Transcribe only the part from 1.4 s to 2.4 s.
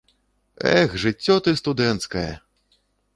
ты студэнцкае!